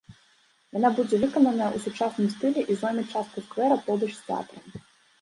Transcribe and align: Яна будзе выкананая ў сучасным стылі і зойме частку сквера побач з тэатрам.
Яна 0.77 0.89
будзе 0.99 1.19
выкананая 1.25 1.69
ў 1.73 1.79
сучасным 1.85 2.33
стылі 2.39 2.61
і 2.71 2.81
зойме 2.83 3.03
частку 3.13 3.39
сквера 3.49 3.81
побач 3.87 4.11
з 4.19 4.23
тэатрам. 4.27 4.65